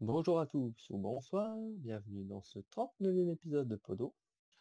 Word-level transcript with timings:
Bonjour 0.00 0.38
à 0.38 0.46
tous 0.46 0.90
ou 0.90 0.96
bonsoir, 0.96 1.56
bienvenue 1.78 2.22
dans 2.22 2.40
ce 2.40 2.60
39e 2.60 3.32
épisode 3.32 3.66
de 3.66 3.74
Podo, 3.74 4.14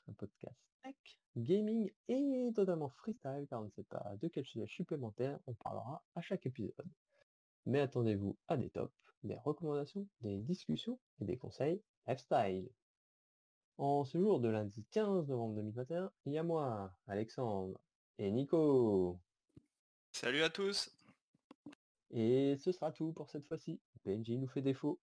un 0.09 0.13
podcast 0.13 0.57
tech, 0.81 0.95
gaming 1.35 1.91
et 2.07 2.51
totalement 2.55 2.89
freestyle 2.89 3.45
car 3.47 3.61
on 3.61 3.65
ne 3.65 3.69
sait 3.69 3.83
pas 3.83 4.15
de 4.19 4.27
quel 4.29 4.43
sujet 4.43 4.65
supplémentaire 4.65 5.37
on 5.45 5.53
parlera 5.53 6.03
à 6.15 6.21
chaque 6.21 6.47
épisode. 6.47 6.87
Mais 7.67 7.79
attendez-vous 7.81 8.35
à 8.47 8.57
des 8.57 8.71
tops, 8.71 8.91
des 9.23 9.35
recommandations, 9.35 10.07
des 10.21 10.39
discussions 10.39 10.99
et 11.21 11.25
des 11.25 11.37
conseils 11.37 11.83
lifestyle. 12.07 12.71
En 13.77 14.05
ce 14.05 14.17
jour 14.17 14.39
de 14.39 14.49
lundi 14.49 14.85
15 14.89 15.27
novembre 15.27 15.53
2021, 15.57 16.11
il 16.25 16.33
y 16.33 16.39
a 16.39 16.43
moi, 16.43 16.91
Alexandre, 17.05 17.79
et 18.17 18.31
Nico. 18.31 19.19
Salut 20.13 20.41
à 20.41 20.49
tous 20.49 20.89
Et 22.09 22.55
ce 22.57 22.71
sera 22.71 22.91
tout 22.91 23.11
pour 23.13 23.29
cette 23.29 23.45
fois-ci. 23.45 23.79
Benji 24.03 24.39
nous 24.39 24.47
fait 24.47 24.63
défaut. 24.63 24.99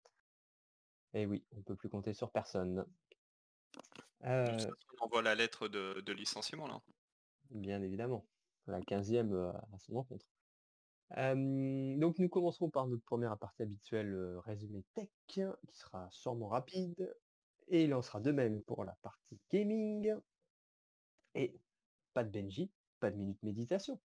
Et 1.14 1.26
oui, 1.26 1.44
on 1.56 1.62
peut 1.62 1.76
plus 1.76 1.88
compter 1.88 2.14
sur 2.14 2.30
personne. 2.30 2.84
Euh, 4.24 4.46
façon, 4.46 4.70
on 5.00 5.04
envoie 5.04 5.22
la 5.22 5.34
lettre 5.34 5.68
de, 5.68 6.00
de 6.00 6.12
licenciement 6.12 6.66
là. 6.66 6.80
bien 7.50 7.82
évidemment. 7.82 8.26
La 8.66 8.80
15e 8.80 9.32
euh, 9.32 9.52
à 9.72 9.78
son 9.78 9.96
encontre. 9.96 10.26
Euh, 11.18 11.96
donc 11.98 12.18
nous 12.18 12.28
commencerons 12.28 12.70
par 12.70 12.86
notre 12.86 13.04
première 13.04 13.36
partie 13.36 13.62
habituelle 13.62 14.38
résumé 14.44 14.84
tech, 14.94 15.10
qui 15.26 15.42
sera 15.72 16.08
sûrement 16.10 16.48
rapide. 16.48 17.14
Et 17.68 17.84
il 17.84 17.94
en 17.94 18.02
sera 18.02 18.20
de 18.20 18.32
même 18.32 18.62
pour 18.62 18.84
la 18.84 18.96
partie 19.02 19.38
gaming. 19.50 20.14
Et 21.34 21.58
pas 22.14 22.24
de 22.24 22.30
Benji, 22.30 22.70
pas 23.00 23.10
de 23.10 23.16
minute 23.16 23.42
méditation. 23.42 24.00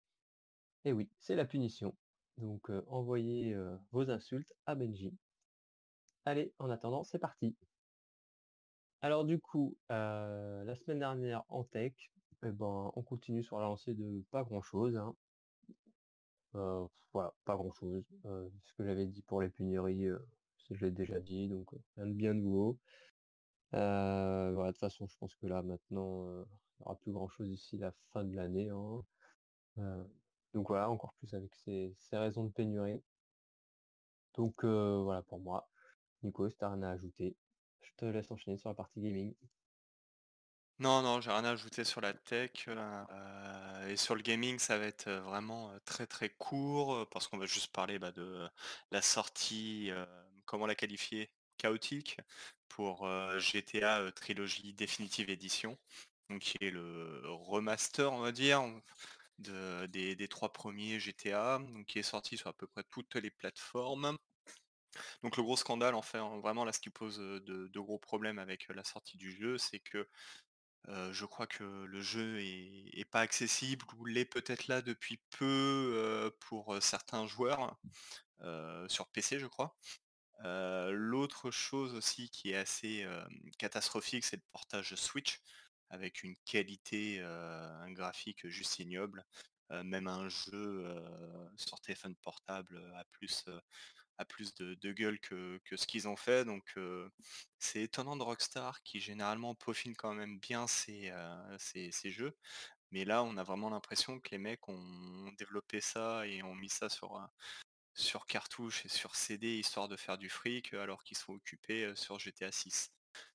Et 0.84 0.92
oui, 0.92 1.10
c'est 1.18 1.36
la 1.36 1.44
punition. 1.44 1.94
Donc 2.38 2.70
euh, 2.70 2.84
envoyez 2.88 3.56
vos 3.92 4.10
insultes 4.10 4.52
à 4.66 4.74
Benji. 4.74 5.12
Allez, 6.26 6.52
en 6.58 6.70
attendant, 6.70 7.04
c'est 7.04 7.20
parti. 7.20 7.54
Alors 9.00 9.24
du 9.24 9.38
coup, 9.38 9.76
euh, 9.92 10.64
la 10.64 10.74
semaine 10.74 10.98
dernière 10.98 11.44
en 11.48 11.62
tech, 11.62 11.92
eh 12.44 12.50
ben, 12.50 12.90
on 12.96 13.02
continue 13.02 13.44
sur 13.44 13.60
la 13.60 13.66
lancée 13.66 13.94
de 13.94 14.24
pas 14.32 14.42
grand-chose. 14.42 14.96
hein. 14.96 15.14
Euh, 16.56 16.84
voilà, 17.12 17.32
pas 17.44 17.54
grand-chose. 17.54 18.02
Euh, 18.24 18.48
ce 18.64 18.74
que 18.74 18.84
j'avais 18.84 19.06
dit 19.06 19.22
pour 19.22 19.40
les 19.40 19.50
pénuries, 19.50 20.08
je 20.68 20.84
l'ai 20.84 20.90
déjà 20.90 21.20
dit, 21.20 21.46
donc 21.46 21.70
rien 21.96 22.06
de 22.08 22.12
bien 22.12 22.34
nouveau. 22.34 22.76
Voilà, 23.70 24.50
de 24.50 24.72
toute 24.72 24.80
façon, 24.80 25.06
je 25.06 25.16
pense 25.18 25.36
que 25.36 25.46
là 25.46 25.62
maintenant, 25.62 26.26
il 26.26 26.80
n'y 26.80 26.86
aura 26.86 26.96
plus 26.96 27.12
grand-chose 27.12 27.48
d'ici 27.48 27.78
la 27.78 27.92
fin 28.12 28.24
de 28.24 28.34
l'année. 28.34 28.70
hein. 28.70 30.04
Donc 30.54 30.66
voilà, 30.66 30.90
encore 30.90 31.14
plus 31.20 31.32
avec 31.34 31.54
ces, 31.54 31.94
raisons 32.10 32.42
de 32.42 32.50
pénurie. 32.50 33.00
Donc 34.34 34.64
voilà 34.64 35.22
pour 35.22 35.38
moi. 35.38 35.68
Nico, 36.22 36.50
si 36.50 36.58
t'as 36.58 36.68
rien 36.68 36.82
à 36.82 36.90
ajouter, 36.90 37.38
je 37.80 37.90
te 37.96 38.04
laisse 38.04 38.30
enchaîner 38.30 38.58
sur 38.58 38.68
la 38.68 38.74
partie 38.74 39.00
gaming. 39.00 39.34
Non, 40.78 41.00
non, 41.02 41.20
j'ai 41.22 41.30
rien 41.30 41.44
à 41.44 41.50
ajouter 41.52 41.84
sur 41.84 42.00
la 42.02 42.12
tech. 42.12 42.50
euh, 42.68 43.88
et 43.88 43.96
sur 43.96 44.14
le 44.14 44.20
gaming, 44.22 44.58
ça 44.58 44.76
va 44.78 44.84
être 44.86 45.06
euh, 45.08 45.20
vraiment 45.22 45.70
euh, 45.70 45.78
très 45.86 46.06
très 46.06 46.28
court 46.28 47.08
parce 47.10 47.28
qu'on 47.28 47.38
va 47.38 47.46
juste 47.46 47.72
parler 47.72 47.98
bah, 47.98 48.12
de 48.12 48.46
la 48.90 49.00
sortie, 49.02 49.90
comment 50.44 50.66
la 50.66 50.74
qualifier, 50.74 51.30
chaotique 51.56 52.18
pour 52.68 53.08
GTA 53.38 54.12
Trilogy 54.12 54.74
Definitive 54.74 55.30
Edition, 55.30 55.78
donc 56.30 56.40
qui 56.42 56.56
est 56.60 56.70
le 56.70 57.22
remaster, 57.26 58.12
on 58.12 58.20
va 58.20 58.32
dire, 58.32 58.62
de- 59.38 59.86
des, 59.86 60.28
trois 60.28 60.52
premiers 60.52 61.00
GTA, 61.00 61.60
qui 61.88 61.98
est 62.00 62.02
sorti 62.02 62.36
sur 62.36 62.48
à 62.48 62.52
peu 62.54 62.66
près 62.66 62.84
toutes 62.90 63.16
les 63.16 63.30
plateformes. 63.30 64.16
Donc 65.22 65.36
le 65.36 65.42
gros 65.42 65.56
scandale, 65.56 65.94
en 65.94 66.02
fait, 66.02 66.18
vraiment 66.18 66.64
là, 66.64 66.72
ce 66.72 66.80
qui 66.80 66.90
pose 66.90 67.18
de, 67.18 67.78
gros 67.78 67.98
problèmes 67.98 68.38
avec 68.38 68.68
la 68.68 68.84
sortie 68.84 69.16
du 69.16 69.32
jeu, 69.32 69.58
c'est 69.58 69.80
que 69.80 70.08
je 71.10 71.24
crois 71.24 71.46
que 71.46 71.64
le 71.64 72.00
jeu 72.00 72.40
est, 72.40 73.04
pas 73.10 73.20
accessible 73.20 73.84
ou 73.98 74.04
l'est 74.04 74.24
peut-être 74.24 74.68
là 74.68 74.82
depuis 74.82 75.18
peu 75.38 76.32
pour 76.40 76.76
certains 76.80 77.26
joueurs 77.26 77.76
sur 78.88 79.08
PC, 79.08 79.38
je 79.38 79.46
crois. 79.46 79.76
L'autre 80.44 81.50
chose 81.50 81.94
aussi 81.94 82.30
qui 82.30 82.52
est 82.52 82.56
assez 82.56 83.06
catastrophique, 83.58 84.24
c'est 84.24 84.36
le 84.36 84.42
portage 84.52 84.94
Switch 84.94 85.40
avec 85.90 86.22
une 86.22 86.36
qualité 86.44 87.18
euh, 87.20 87.90
graphique 87.90 88.46
juste 88.48 88.78
ignoble. 88.78 89.24
Même 89.82 90.06
un 90.06 90.28
jeu 90.28 90.94
sur 91.56 91.80
téléphone 91.80 92.14
portable 92.22 92.80
a 92.94 93.04
plus 93.04 93.44
plus 94.24 94.54
de, 94.54 94.92
gueule 94.92 95.18
que, 95.20 95.60
ce 95.76 95.86
qu'ils 95.86 96.08
ont 96.08 96.16
fait. 96.16 96.44
Donc 96.44 96.74
c'est 97.58 97.82
étonnant 97.82 98.16
de 98.16 98.22
Rockstar 98.22 98.82
qui 98.82 99.00
généralement 99.00 99.54
peaufine 99.54 99.96
quand 99.96 100.14
même 100.14 100.38
bien 100.38 100.66
ses, 100.66 101.12
jeux. 102.04 102.36
Mais 102.92 103.04
là, 103.04 103.22
on 103.24 103.36
a 103.36 103.42
vraiment 103.42 103.70
l'impression 103.70 104.20
que 104.20 104.30
les 104.30 104.38
mecs 104.38 104.68
ont 104.68 105.32
développé 105.38 105.80
ça 105.80 106.26
et 106.26 106.42
ont 106.42 106.54
mis 106.54 106.68
ça 106.68 106.88
sur, 106.88 107.20
sur 107.94 108.26
cartouche 108.26 108.84
et 108.86 108.88
sur 108.88 109.16
CD 109.16 109.58
histoire 109.58 109.88
de 109.88 109.96
faire 109.96 110.18
du 110.18 110.28
fric 110.30 110.74
alors 110.74 111.02
qu'ils 111.02 111.16
sont 111.16 111.34
occupés 111.34 111.94
sur 111.96 112.18
GTA 112.18 112.52
6. 112.52 112.92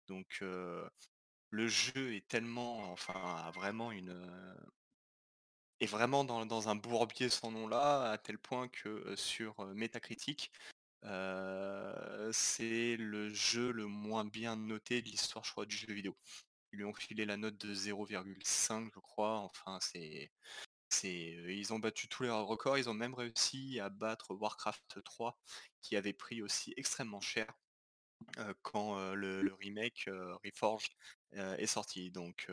Donc 0.07 0.41
le 0.41 1.67
jeu 1.67 2.15
est 2.15 2.27
tellement, 2.27 2.91
enfin, 2.91 3.13
a 3.45 3.51
vraiment 3.51 3.91
une, 3.91 4.13
est 5.81 5.87
vraiment 5.87 6.23
dans, 6.23 6.69
un 6.69 6.75
bourbier 6.75 7.29
sans 7.29 7.51
nom 7.51 7.67
là, 7.67 8.11
à 8.11 8.17
tel 8.17 8.37
point 8.37 8.67
que 8.67 9.15
sur 9.15 9.59
euh, 9.59 9.73
Metacritic, 9.73 10.51
c'est 11.03 12.95
le 12.97 13.29
jeu 13.33 13.71
le 13.71 13.87
moins 13.87 14.25
bien 14.25 14.55
noté 14.55 15.01
de 15.01 15.09
l'histoire, 15.09 15.43
je 15.43 15.65
du 15.65 15.75
jeu 15.75 15.93
vidéo. 15.93 16.15
Ils 16.73 16.77
lui 16.79 16.85
ont 16.85 16.93
filé 16.93 17.25
la 17.25 17.37
note 17.37 17.57
de 17.57 17.73
0,5, 17.73 18.91
je 18.93 18.99
crois. 18.99 19.39
Enfin, 19.39 19.79
c'est, 19.81 20.31
ils 21.03 21.73
ont 21.73 21.79
battu 21.79 22.07
tous 22.07 22.23
les 22.23 22.29
records. 22.29 22.77
Ils 22.77 22.89
ont 22.89 22.93
même 22.93 23.13
réussi 23.13 23.79
à 23.79 23.89
battre 23.89 24.33
Warcraft 24.35 25.03
3, 25.03 25.37
qui 25.81 25.95
avait 25.95 26.13
pris 26.13 26.41
aussi 26.41 26.73
extrêmement 26.77 27.21
cher 27.21 27.47
quand 28.61 29.13
le, 29.13 29.53
remake 29.59 30.09
Reforged 30.45 30.91
euh, 31.35 31.55
est 31.57 31.67
sorti. 31.67 32.11
Donc, 32.11 32.47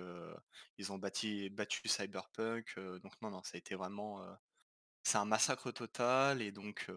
ils 0.78 0.92
ont 0.92 0.98
battu 0.98 1.52
Cyberpunk. 1.84 2.78
donc, 3.02 3.12
non, 3.22 3.30
non, 3.30 3.42
ça 3.44 3.52
a 3.56 3.58
été 3.58 3.74
vraiment, 3.74 4.24
c'est 5.04 5.18
un 5.18 5.24
massacre 5.24 5.70
total. 5.72 6.42
Et 6.42 6.52
donc, 6.52 6.88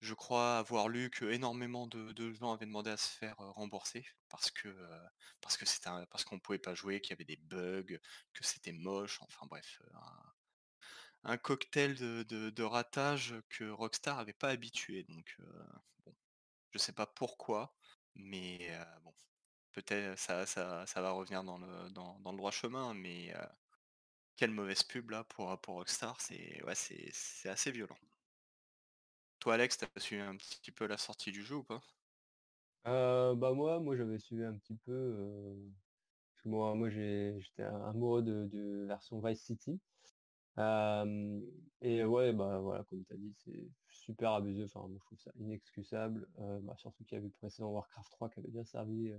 je 0.00 0.14
crois 0.14 0.58
avoir 0.58 0.88
lu 0.88 1.10
que 1.10 1.26
énormément 1.26 1.86
de, 1.86 2.32
gens 2.34 2.52
avaient 2.52 2.66
demandé 2.66 2.90
à 2.90 2.96
se 2.96 3.08
faire 3.08 3.36
rembourser 3.36 4.06
parce 4.28 4.50
que 4.50 4.68
parce 5.40 5.56
que 5.56 5.66
c'était 5.66 5.90
pouvait 6.40 6.58
pas 6.58 6.74
jouer, 6.74 7.00
qu'il 7.00 7.10
y 7.10 7.14
avait 7.14 7.24
des 7.24 7.36
bugs, 7.36 7.98
que 8.32 8.44
c'était 8.44 8.72
moche, 8.72 9.18
enfin 9.22 9.46
bref, 9.46 9.82
un, 11.24 11.36
cocktail 11.38 11.94
de, 11.96 12.62
ratage 12.62 13.34
que 13.50 13.68
Rockstar 13.70 14.18
avait 14.18 14.32
pas 14.32 14.48
habitué. 14.50 15.04
Donc 15.04 15.36
euh, 15.40 15.64
bon, 16.04 16.14
sais 16.78 16.92
pas 16.92 17.06
pourquoi, 17.06 17.74
mais 18.14 18.70
bon, 19.02 19.14
peut-être 19.72 20.18
ça, 20.18 20.44
va 20.96 21.10
revenir 21.10 21.44
dans 21.44 21.58
le 21.58 22.36
droit 22.36 22.50
chemin, 22.52 22.94
mais 22.94 23.34
quelle 24.36 24.50
mauvaise 24.50 24.82
pub 24.82 25.10
là 25.10 25.24
pour, 25.24 25.48
Rockstar, 25.66 26.18
c'est 26.20 26.62
assez 27.44 27.70
violent. 27.70 27.98
Toi 29.40 29.54
Alex, 29.54 29.78
t'as 29.78 29.86
suivi 29.96 30.20
un 30.20 30.36
petit 30.36 30.70
peu 30.70 30.86
la 30.86 30.98
sortie 30.98 31.32
du 31.32 31.42
jeu 31.42 31.56
ou 31.56 31.62
pas? 31.62 31.80
Euh, 32.86 33.34
bah 33.34 33.54
moi, 33.54 33.80
moi 33.80 33.96
j'avais 33.96 34.18
suivi 34.18 34.44
un 34.44 34.52
petit 34.52 34.74
peu. 34.74 34.92
euh, 34.92 35.54
moi, 36.44 36.74
moi 36.74 36.90
j'étais 36.90 37.62
amoureux 37.62 38.22
de, 38.22 38.84
version 38.86 39.18
Vice 39.20 39.42
City. 39.42 39.80
Et 40.58 42.04
ouais, 42.04 42.34
bah 42.34 42.58
voilà, 42.58 42.84
comme 42.84 43.02
tu 43.06 43.14
as 43.14 43.16
dit, 43.16 43.32
c'est 43.38 43.66
super 43.88 44.32
abusé. 44.32 44.64
Enfin, 44.64 44.86
je 44.92 44.98
trouve 44.98 45.18
ça 45.18 45.30
inexcusable. 45.38 46.28
Euh, 46.40 46.60
bah, 46.60 46.74
surtout 46.76 47.02
qu'il 47.04 47.14
y 47.16 47.18
avait 47.18 47.28
le 47.28 47.32
précédent 47.32 47.70
Warcraft 47.70 48.10
3 48.12 48.28
qui 48.28 48.40
avait 48.40 48.50
bien 48.50 48.64
servi 48.64 49.08
euh, 49.08 49.18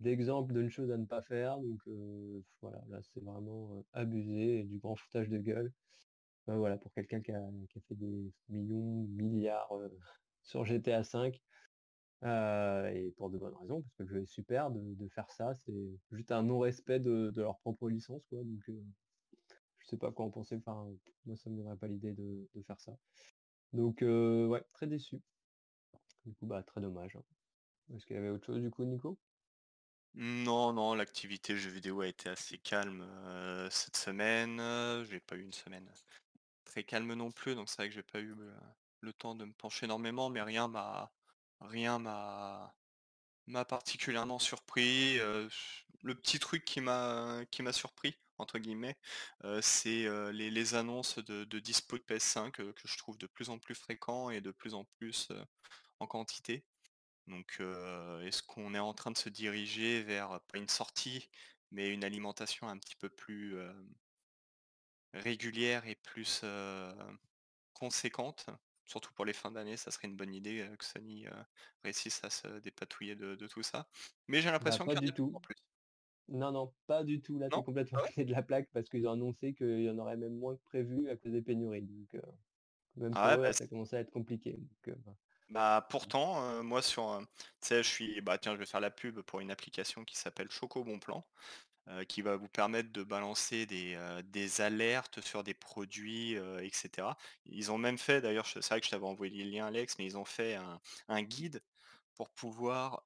d'exemple 0.00 0.54
d'une 0.54 0.70
chose 0.70 0.90
à 0.90 0.96
ne 0.96 1.04
pas 1.04 1.20
faire. 1.20 1.58
Donc 1.58 1.82
voilà, 2.62 2.82
là 2.88 2.98
c'est 3.02 3.22
vraiment 3.22 3.84
abusé 3.92 4.60
et 4.60 4.62
du 4.64 4.78
grand 4.78 4.96
foutage 4.96 5.28
de 5.28 5.36
gueule. 5.36 5.70
Euh, 6.48 6.56
voilà, 6.56 6.76
pour 6.76 6.92
quelqu'un 6.92 7.20
qui 7.22 7.32
a, 7.32 7.42
fait 7.88 7.94
des 7.94 8.32
millions, 8.48 9.06
milliards 9.08 9.72
euh, 9.72 9.88
sur 10.42 10.64
GTA 10.64 11.02
V. 11.02 11.40
Euh, 12.22 12.88
et 12.88 13.10
pour 13.18 13.28
de 13.28 13.36
bonnes 13.36 13.54
raisons, 13.54 13.82
parce 13.82 13.94
que 13.96 14.02
le 14.04 14.20
jeu 14.20 14.26
super, 14.26 14.70
de, 14.70 15.08
faire 15.08 15.30
ça, 15.30 15.54
c'est 15.54 15.98
juste 16.12 16.32
un 16.32 16.42
non-respect 16.42 17.00
de, 17.00 17.32
leur 17.36 17.58
propre 17.58 17.88
licence, 17.90 18.24
quoi. 18.26 18.42
Donc, 18.42 18.68
euh, 18.70 18.82
je 19.78 19.88
sais 19.88 19.98
pas 19.98 20.10
quoi 20.10 20.24
en 20.24 20.30
penser. 20.30 20.56
Enfin, 20.56 20.90
moi, 21.26 21.36
ça 21.36 21.50
me 21.50 21.56
viendrait 21.56 21.76
pas 21.76 21.86
l'idée 21.86 22.12
de, 22.12 22.48
faire 22.66 22.80
ça. 22.80 22.96
Donc, 23.72 24.00
ouais, 24.00 24.64
très 24.72 24.86
déçu. 24.86 25.20
Du 26.24 26.34
coup, 26.34 26.46
bah, 26.46 26.62
très 26.62 26.80
dommage. 26.80 27.16
hein. 27.16 27.22
Est-ce 27.94 28.06
qu'il 28.06 28.16
y 28.16 28.18
avait 28.18 28.30
autre 28.30 28.46
chose, 28.46 28.62
du 28.62 28.70
coup, 28.70 28.84
Nico? 28.84 29.18
Non, 30.14 30.72
non, 30.72 30.94
l'activité 30.94 31.56
jeux 31.56 31.70
vidéo 31.70 32.00
a 32.00 32.06
été 32.06 32.30
assez 32.30 32.56
calme 32.56 33.06
cette 33.70 33.96
semaine. 33.96 34.62
J'ai 35.04 35.20
pas 35.20 35.36
eu 35.36 35.42
une 35.42 35.52
semaine 35.52 35.90
calme 36.82 37.14
non 37.14 37.30
plus, 37.30 37.54
donc 37.54 37.68
c'est 37.68 37.76
vrai 37.76 37.88
que 37.88 37.94
j'ai 37.94 38.02
pas 38.02 38.20
eu 38.20 38.34
le 39.00 39.12
temps 39.12 39.34
de 39.36 39.44
me 39.44 39.52
pencher 39.52 39.84
énormément, 39.86 40.30
mais 40.30 40.42
rien 40.42 40.66
m'a 40.66 41.12
rien 41.60 41.98
m'a 42.00 42.74
m'a 43.46 43.64
particulièrement 43.64 44.38
surpris, 44.38 45.18
le 45.18 46.14
petit 46.14 46.38
truc 46.40 46.64
qui 46.64 46.80
m'a 46.80 47.42
qui 47.50 47.62
m'a 47.62 47.72
«surpris» 47.72 48.18
entre 48.38 48.58
guillemets, 48.58 48.98
c'est, 49.62 50.06
les 50.32 50.74
annonces 50.74 51.18
de 51.18 51.44
de 51.44 51.58
dispo 51.60 51.98
de 51.98 52.02
PS5, 52.02 52.58
heu, 52.60 52.72
que 52.72 52.88
je 52.88 52.96
trouve 52.98 53.16
de 53.18 53.26
plus 53.28 53.48
en 53.50 53.58
plus 53.58 53.74
fréquents 53.76 54.30
et 54.30 54.40
de 54.40 54.50
plus 54.50 54.74
en 54.74 54.84
plus, 54.98 55.28
en 56.00 56.06
quantité. 56.06 56.64
Donc, 57.28 57.58
est-ce 58.22 58.42
qu'on 58.42 58.74
est 58.74 58.78
en 58.78 58.94
train 58.94 59.10
de 59.12 59.18
se 59.18 59.28
diriger 59.28 60.02
vers, 60.02 60.40
pas 60.48 60.58
une 60.58 60.68
sortie, 60.68 61.30
mais 61.70 61.88
une 61.88 62.04
alimentation 62.04 62.68
un 62.68 62.78
petit 62.78 62.96
peu 62.96 63.08
plus, 63.08 63.56
régulière 65.14 65.86
et 65.86 65.96
plus, 65.96 66.44
conséquente? 67.72 68.46
Surtout 68.86 69.12
pour 69.14 69.24
les 69.24 69.32
fins 69.32 69.50
d'année, 69.50 69.76
ça 69.78 69.90
serait 69.90 70.08
une 70.08 70.16
bonne 70.16 70.34
idée, 70.34 70.68
que 70.78 70.84
Sony, 70.84 71.26
réussisse 71.82 72.22
à 72.24 72.30
se 72.30 72.58
dépatouiller 72.60 73.16
de 73.16 73.34
de 73.36 73.46
tout 73.46 73.62
ça. 73.62 73.88
Mais 74.28 74.42
j'ai 74.42 74.50
Bah, 74.60 74.78
l'impression 74.78 74.84
pas 74.84 74.96
qu'il 74.96 75.02
y 75.02 75.04
en 75.04 75.08
a 75.08 75.12
tout. 75.12 75.36
en 75.36 75.40
plus. 75.40 75.56
Non, 76.28 76.52
non, 76.52 76.74
pas 76.86 77.04
du 77.04 77.22
tout, 77.22 77.38
là, 77.38 77.50
es 77.54 77.62
complètement 77.62 77.98
Ah 77.98 78.02
ouais? 78.04 78.14
de 78.18 78.32
la 78.32 78.42
plaque 78.42 78.70
parce 78.72 78.88
qu'ils 78.90 79.06
ont 79.08 79.12
annoncé 79.12 79.54
qu'il 79.54 79.82
y 79.82 79.90
en 79.90 79.98
aurait 79.98 80.16
même 80.18 80.38
moins 80.38 80.56
que 80.56 80.62
prévu 80.64 81.08
à 81.10 81.16
cause 81.16 81.32
des 81.32 81.42
pénuries, 81.42 81.82
donc 81.82 82.16
même 82.96 83.16
Ah 83.16 83.28
ouais, 83.30 83.38
eux, 83.48 83.52
bah 83.52 83.52
ça 83.52 83.66
commençait 83.68 83.96
à 83.98 84.00
être 84.00 84.12
compliqué, 84.12 84.54
donc 84.54 84.96
bah 85.04 85.16
Bah, 85.50 85.86
pourtant, 85.90 86.62
moi 86.62 86.80
sur, 86.82 87.20
tu 87.60 87.68
sais, 87.68 87.82
je 87.82 87.88
suis 87.88 88.20
bah, 88.22 88.38
tiens, 88.38 88.54
je 88.54 88.58
vais 88.60 88.66
faire 88.66 88.80
la 88.80 88.90
pub 88.90 89.20
pour 89.20 89.40
une 89.40 89.50
application 89.50 90.04
qui 90.04 90.16
s'appelle 90.16 90.50
Choco 90.50 90.82
Bon 90.84 90.98
Plan, 90.98 91.26
heu, 91.88 92.04
qui 92.04 92.22
va 92.22 92.36
vous 92.36 92.48
permettre 92.48 92.92
de 92.92 93.02
balancer 93.02 93.66
des, 93.66 93.98
des 94.24 94.60
alertes 94.60 95.20
sur 95.20 95.42
des 95.44 95.54
produits, 95.54 96.34
heu, 96.36 96.62
et 96.62 96.70
cetera. 96.72 97.16
Ils 97.46 97.70
ont 97.72 97.78
même 97.78 97.98
fait 97.98 98.20
d'ailleurs, 98.20 98.46
c'est 98.46 98.64
vrai 98.66 98.80
que 98.80 98.86
je 98.86 98.90
t'avais 98.90 99.04
envoyé 99.06 99.44
le 99.44 99.50
lien 99.50 99.66
Alex, 99.66 99.96
mais 99.98 100.04
ils 100.06 100.16
ont 100.18 100.24
fait 100.24 100.56
un 101.08 101.22
guide 101.22 101.62
pour 102.14 102.30
pouvoir, 102.30 103.02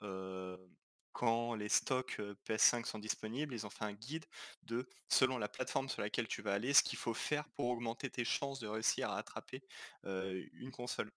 quand 1.12 1.54
les 1.54 1.68
stocks, 1.68 2.16
heu, 2.20 2.36
PS5 2.44 2.86
sont 2.86 2.98
disponibles, 2.98 3.52
ils 3.54 3.66
ont 3.66 3.70
fait 3.70 3.84
un 3.84 3.92
guide 3.92 4.26
de 4.62 4.88
selon 5.08 5.38
la 5.38 5.48
plateforme 5.48 5.88
sur 5.88 6.00
laquelle 6.02 6.28
tu 6.28 6.42
vas 6.42 6.52
aller, 6.54 6.72
ce 6.74 6.82
qu'il 6.82 6.98
faut 6.98 7.14
faire 7.14 7.48
pour 7.50 7.66
augmenter 7.68 8.10
tes 8.10 8.24
chances 8.24 8.60
de 8.60 8.68
réussir 8.68 9.10
à 9.10 9.18
attraper, 9.18 9.62
une 10.04 10.70
console. 10.72 11.10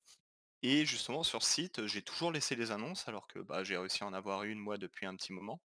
Et 0.64 0.86
justement 0.88 1.24
sur 1.24 1.44
site, 1.44 1.86
j'ai 1.88 2.02
toujours 2.04 2.32
laissé 2.32 2.56
les 2.56 2.72
annonces 2.72 3.08
alors 3.08 3.28
que, 3.28 3.40
bah, 3.40 3.64
j'ai 3.64 3.78
réussi 3.78 4.04
à 4.04 4.08
en 4.08 4.14
avoir 4.14 4.44
une 4.44 4.60
moi 4.60 4.78
depuis 4.80 5.06
un 5.06 5.16
petit 5.16 5.34
moment. 5.34 5.62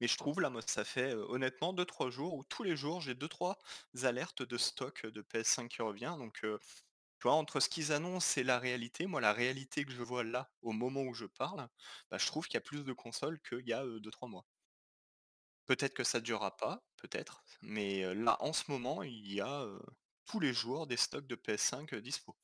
Mais 0.00 0.06
je 0.08 0.16
trouve 0.16 0.40
là, 0.40 0.50
ça 0.66 0.84
fait, 0.84 1.14
honnêtement 1.14 1.72
2-3 1.72 2.10
jours 2.10 2.34
où 2.34 2.44
tous 2.44 2.62
les 2.62 2.76
jours 2.76 3.00
j'ai 3.00 3.14
2-3 3.14 3.58
alertes 4.04 4.42
de 4.42 4.56
stock, 4.58 5.04
de 5.06 5.22
PS5 5.22 5.68
qui 5.70 5.82
revient 5.82 6.14
donc 6.18 6.40
tu 6.42 7.24
vois, 7.24 7.34
entre 7.34 7.60
ce 7.60 7.68
qu'ils 7.70 7.92
annoncent 7.92 8.40
et 8.40 8.44
la 8.44 8.58
réalité, 8.60 9.06
moi, 9.06 9.20
la 9.20 9.32
réalité 9.32 9.84
que 9.84 9.92
je 9.92 10.02
vois 10.02 10.24
là, 10.24 10.52
au 10.62 10.72
moment 10.72 11.02
où 11.02 11.14
je 11.14 11.26
parle, 11.26 11.68
bah, 12.10 12.18
je 12.18 12.26
trouve 12.26 12.46
qu'il 12.46 12.54
y 12.56 12.58
a 12.58 12.62
plus 12.62 12.84
de 12.84 12.92
consoles 12.94 13.40
qu'il 13.42 13.66
y 13.68 13.72
a, 13.74 13.84
heu, 13.84 14.00
2-3 14.00 14.28
mois. 14.28 14.44
Peut-être 15.68 15.92
que 15.92 16.02
ça 16.02 16.20
durera 16.20 16.56
pas, 16.56 16.88
peut-être, 16.96 17.44
mais 17.60 18.14
là, 18.14 18.38
en 18.40 18.54
ce 18.54 18.70
moment, 18.70 19.02
il 19.02 19.30
y 19.30 19.42
a, 19.42 19.66
tous 20.24 20.40
les 20.40 20.54
jours 20.54 20.86
des 20.86 20.96
stocks 20.96 21.26
de 21.26 21.34
PS5, 21.36 21.92
heu, 21.92 22.00
dispo. 22.00 22.34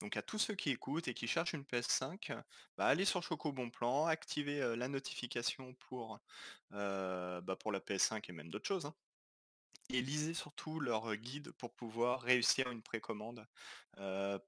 Donc 0.00 0.16
à 0.16 0.22
tous 0.22 0.38
ceux 0.38 0.54
qui 0.54 0.70
écoutent 0.70 1.08
et 1.08 1.14
qui 1.14 1.26
cherchent 1.26 1.54
une 1.54 1.64
PS5, 1.64 2.42
bah, 2.76 2.86
allez 2.86 3.04
sur 3.04 3.22
Choco 3.22 3.52
Bon 3.52 3.70
Plan, 3.70 4.06
activez, 4.06 4.76
la 4.76 4.88
notification 4.88 5.74
pour, 5.74 6.20
bah, 6.70 7.56
pour 7.60 7.72
la 7.72 7.80
PS5 7.80 8.28
et 8.28 8.32
même 8.32 8.50
d'autres 8.50 8.66
choses, 8.68 8.86
hein. 8.86 8.94
Et 9.90 10.02
lisez 10.02 10.34
surtout 10.34 10.80
leur, 10.80 11.14
guide 11.16 11.52
pour 11.52 11.72
pouvoir 11.74 12.20
réussir 12.22 12.70
une 12.70 12.82
précommande, 12.82 13.46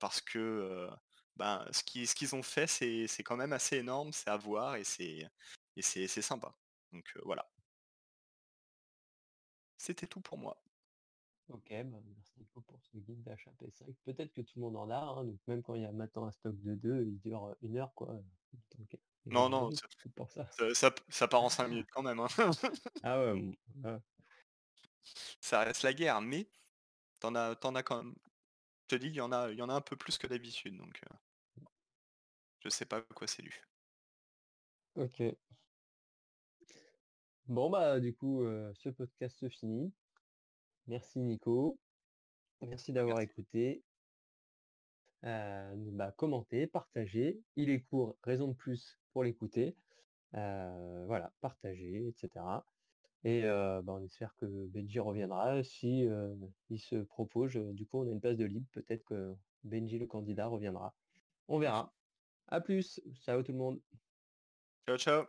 parce 0.00 0.21
que, 0.21 0.89
ben, 1.37 1.65
ce 1.73 2.15
qu'ils 2.15 2.35
ont 2.35 2.43
fait, 2.43 2.67
c'est 2.67 3.23
quand 3.25 3.37
même 3.37 3.53
assez 3.53 3.77
énorme, 3.79 4.12
c'est 4.12 4.31
à 4.31 4.37
voir 4.37 4.77
et 4.77 4.85
c'est 4.85 5.29
sympa. 6.23 6.55
Donc 6.93 7.06
voilà. 7.25 7.49
C'était 9.79 10.06
tout 10.06 10.21
pour 10.21 10.39
moi. 10.39 10.61
OK, 11.50 11.69
bah, 11.85 11.99
merci 12.06 12.33
beaucoup 12.37 12.61
pour 12.61 12.83
ce 12.83 12.99
guide 12.99 13.23
d'achat 13.23 13.50
PS5. 13.59 13.97
Peut-être 14.05 14.33
que 14.35 14.43
tout 14.43 14.53
le 14.56 14.62
monde 14.62 14.77
en 14.77 14.91
a, 14.91 14.97
hein, 14.99 15.25
donc 15.25 15.39
même 15.47 15.62
quand 15.62 15.75
il 15.75 15.83
y 15.83 15.85
a 15.87 15.93
maintenant 15.93 16.27
un 16.27 16.31
stock 16.31 16.61
de 16.61 16.75
2, 16.75 17.05
il 17.06 17.19
dure, 17.21 17.47
heu, 17.49 17.56
1 17.62 17.79
heure 17.79 17.95
quoi, 17.95 18.23
donc 18.77 18.99
il 19.25 19.31
Non, 19.31 19.49
non, 19.50 19.71
ça 19.73 19.87
pour 20.15 20.31
ça. 20.31 20.47
part 21.29 21.43
en 21.45 21.50
5 21.50 21.69
minutes 21.69 21.89
quand 21.93 22.03
même, 22.03 22.21
hein. 22.21 22.29
Ah 23.03 23.19
ouais, 23.21 23.33
ouais. 23.85 23.99
Ça 25.41 25.61
reste 25.65 25.83
la 25.83 25.93
guerre, 25.93 26.21
mais 26.21 26.49
tu 27.21 27.27
en 27.29 27.35
as 27.37 27.56
en 27.67 27.75
as 27.77 27.83
quand 27.85 28.05
même 28.05 28.17
je 28.91 28.97
te 28.97 29.03
dis, 29.03 29.09
il 29.09 29.15
y 29.17 29.21
en 29.23 29.33
a 29.33 29.50
il 29.53 29.59
y 29.59 29.62
en 29.62 29.69
a 29.71 29.75
un 29.75 29.81
peu 29.83 29.97
plus 29.97 30.19
que 30.19 30.27
d'habitude 30.29 30.77
donc 30.79 31.00
heu 31.05 31.17
je 32.65 32.69
sais 32.69 32.87
pas 32.87 32.99
à 32.99 33.03
quoi 33.03 33.27
c'est 33.27 33.43
dû. 33.43 33.61
OK. 34.97 35.39
Bon, 37.47 37.71
bah, 37.71 37.99
du 38.00 38.15
coup, 38.15 38.45
ce 38.75 38.91
podcast 38.91 39.39
se 39.39 39.49
finit. 39.49 39.93
Merci 40.88 41.20
Nico. 41.20 41.79
Merci 42.62 42.93
d'avoir 42.93 43.20
écouté. 43.20 43.85
Heu, 45.25 45.75
bah, 45.93 46.12
commentez, 46.17 46.67
partagez. 46.67 47.43
Il 47.56 47.70
est 47.70 47.81
court, 47.82 48.17
raison 48.23 48.49
de 48.49 48.55
plus 48.55 48.99
pour 49.12 49.23
l'écouter. 49.25 49.76
Heu, 50.35 51.05
voilà, 51.06 51.32
partagez 51.40 52.08
et 52.08 52.12
cetera 52.17 52.67
et 53.25 53.43
heu, 53.44 53.82
bah, 53.82 53.94
on 53.94 54.05
espère 54.05 54.37
que 54.37 54.46
Benji 54.46 55.00
reviendra 55.00 55.62
si, 55.64 56.05
heu, 56.05 56.37
il 56.70 56.79
se 56.81 56.96
propose, 56.96 57.55
du 57.56 57.87
coup, 57.87 57.99
on 58.00 58.08
a 58.08 58.12
une 58.12 58.20
place 58.20 58.37
de 58.37 58.44
libre, 58.46 58.69
peut-être 58.73 59.05
que 59.05 59.35
Benji 59.64 59.99
le 59.99 60.06
candidat 60.06 60.46
reviendra. 60.46 60.94
On 61.49 61.58
verra. 61.58 61.94
À 62.49 62.61
plus, 62.61 63.00
ciao 63.25 63.43
tout 63.43 63.52
le 63.52 63.58
monde. 63.58 63.81
Ciao, 64.87 64.96
ciao. 64.99 65.26